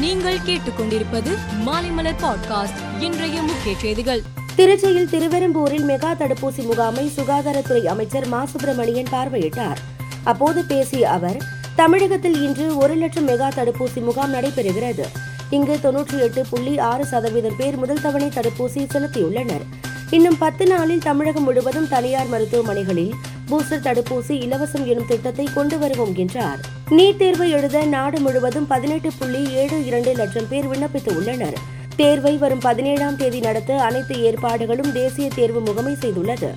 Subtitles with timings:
[0.00, 4.22] நீங்கள் கேட்டுக்கொண்டிருப்பது மாலைமலர் பாட்காஸ்ட் இன்றைய முக்கிய செய்திகள்.
[4.56, 8.44] திருச்சியில் திருவெரும்பூரில் மெகா தடுப்பூசி முகாமை சுகாதாரத்துறை அமைச்சர் மா.
[8.44, 9.76] சுப்பிரமணியன் பார்வையிட்டார்.
[10.24, 11.36] அப்போது பேசிய அவர்
[11.76, 15.04] தமிழகத்தில் இன்று ஒரு லட்சம் மெகா தடுப்பூசி முகாம் நடைபெறுகிறது.
[15.50, 19.62] இங்கு தொன்னூற்றி எட்டு புள்ளி ஆறு சதவீதம் பேர் முதல் தவணை தடுப்பூசி செலுத்தியுள்ளனர்.
[20.10, 23.12] இன்னும் பத்து நாளில் தமிழகம் முழுவதும் தனியார் மருத்துவமனைகளில்
[23.50, 26.60] பூஸ்டர் தடுப்பூசி இலவசம் எனும் திட்டத்தை கொண்டு வருவோம் என்றார்.
[26.90, 31.58] நீட் தேர்வு எழுத நாடு முழுவதும் பதினெட்டு புள்ளி ஏழு இரண்டு லட்சம் பேர் விண்ணப்பித்து உள்ளனர்
[31.96, 36.50] தேர்வை வரும் பதினேழாம் தேதி நடத்த அனைத்து ஏற்பாடுகளும் தேசிய தேர்வு முகமை செய்துள்ளது.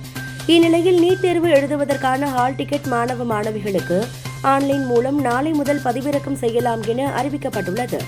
[0.46, 3.98] இந்நிலையில் நீட் தேர்வு எழுதுவதற்கான ஹால் டிக்கெட் மாணவ மாணவிகளுக்கு
[4.40, 8.00] ஆன்லைன் மூலம் நாளை முதல் பதிவிறக்கம் செய்யலாம் என அறிவிக்கப்பட்டுள்ளது.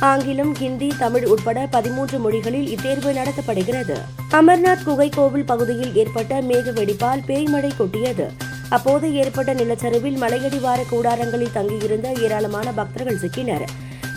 [0.00, 3.98] ஆங்கிலம் ஹிந்தி தமிழ் உட்பட பதிமூன்று மொழிகளில் இத்தேர்வு நடத்தப்படுகிறது.
[4.30, 8.30] அமர்நாத் குகை கோவில் பகுதியில் ஏற்பட்ட மேக வெடிப்பால் பேய்மழை கொட்டியது.
[8.68, 13.64] அப்போது ஏற்பட்ட நிலச்சரிவில் மலையடிவார கூடாரங்களில் தங்கியிருந்த ஏராளமான பக்தர்கள் சிக்கினர்.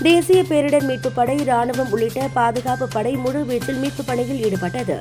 [0.02, 5.00] தேசிய பேரிடர் மீட்புப் படை ராணுவம் உள்ளிட்ட பாதுகாப்பு படை முழு வீச்சில் மீட்புப் பணியில் ஈடுபட்டது.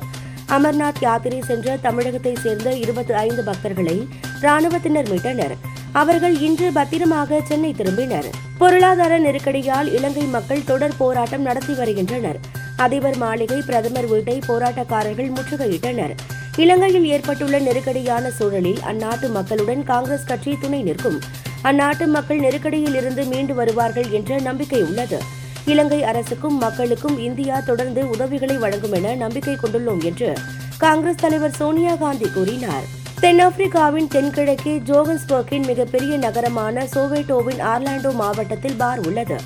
[0.49, 4.07] அமர்நாத் யாத்திரை சென்ற தமிழகத்தை சேர்ந்த இருபத்தி ஐந்து பக்தர்களை
[4.41, 5.57] ராணுவத்தினர் மீட்டனர்.
[5.91, 8.29] அவர்கள் இன்று பத்திரமாக சென்னை திரும்பினர்.
[8.57, 12.39] பொருளாதார நெருக்கடியால் இலங்கை மக்கள் தொடர் போராட்டம் நடத்தி வருகின்றனர்.
[12.77, 16.13] அதிபர் மாளிகை பிரதமர் வீட்டை போராட்டக்காரர்கள் முற்றுகையிட்டனர்.
[16.55, 21.19] இலங்கையில் ஏற்பட்டுள்ள நெருக்கடியான சூழலில் அந்நாட்டு மக்களுடன் காங்கிரஸ் கட்சி துணை நிற்கும்.
[21.63, 25.21] அந்நாட்டு மக்கள் நெருக்கடியில் இருந்து மீண்டு வருவார்கள் என்ற நம்பிக்கை உள்ளது.
[25.65, 30.33] இலங்கை அரசுக்கும் மக்களுக்கும் இந்தியா தொடர்ந்து உதவிகளை வழங்கும் என நம்பிக்கை கொண்டுள்ளோம் என்று
[30.77, 32.96] காங்கிரஸ் தலைவர் சோனியா காந்தி கூறினார்.
[33.21, 39.37] தென்னாப்பிரிக்காவின் தென்கிழக்கே ஜோகன்ஸ்பர்க்கின் மிகப்பெரிய நகரமான சோவேட்டோவின் ஆர்லாண்டோ மாவட்டத்தில் பார் உள்ளது.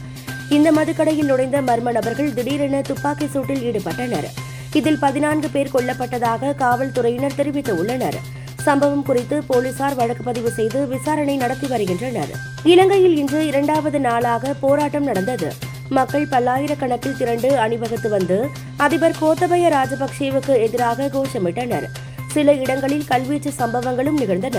[0.49, 4.27] இந்த மதுக்கடையில் நுழைந்த மர்ம நபர்கள் திடீரென துப்பாக்கி சூட்டில் ஈடுபட்டனர்.
[4.73, 8.19] இதில் பதினான்கு பேர் கொல்லப்பட்டதாக காவல்துறையினர் தெரிவித்துள்ளனர்.
[8.61, 12.29] சம்பவம் குறித்து போலீசார் வழக்கு பதிவு செய்து விசாரணை நடத்தி வருகின்றனர்.
[12.63, 15.53] இலங்கையில் இன்று இரண்டாவது நாளாக போராட்டம் நடந்தது.
[15.89, 21.87] மக்கள் பல்லாயிரக்கணக்கில் திரண்டு அணிவகுத்து வந்து அதிபர் கோத்தபய ராஜபக்சேவுக்கு எதிராக கோஷமிட்டனர்.
[22.31, 24.57] சில இடங்களில் கல்வீச்சு சம்பவங்களும் நிகழ்ந்தன.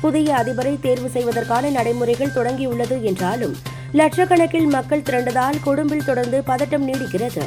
[0.00, 3.56] புதிய அதிபரை தேர்வு செய்வதற்கான நடைமுறைகள் தொடங்கியுள்ளது என்றாலும்
[3.92, 7.44] லட்சக்கணக்கில் மக்கள் திரண்டதால் கொழும்பில் தொடர்ந்து பதட்டம் நீடிக்கிறது.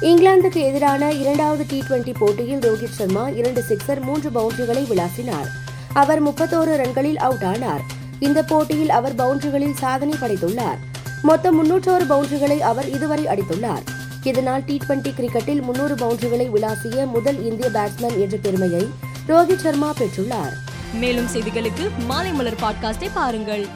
[0.00, 5.48] இங்கிலாந்துக்கு எதிரான இரண்டாவது டி டுவெண்டி போட்டியில் ரோஹித் சர்மா இரண்டு சிக்ஸர் மூன்று பவுண்டரிகளை விளாசினார்.
[5.92, 7.80] அவர் முப்பத்தோரு ரன்களில் அவுட் ஆனார்.
[8.18, 10.78] இந்த போட்டியில் அவர் பவுண்டரிகளில் சாதனை படைத்துள்ளார்.
[11.22, 13.84] மொத்தம் முன்னூற்றோரு பவுண்டரிகளை அவர் இதுவரை அடித்துள்ளார்.
[14.22, 18.88] இதனால் டி டுவெண்டி கிரிக்கெட்டில் முன்னூறு பவுண்டரிகளை விளாசிய முதல் இந்திய பேட்ஸ்மேன் என்ற பெருமையை
[19.28, 20.54] ரோஹித் சர்மா பெற்றுள்ளார்.
[20.92, 23.66] மேலும் செய்திகளுக்கு மாலை மலர் பாட்காஸ்டை பாருங்கள்.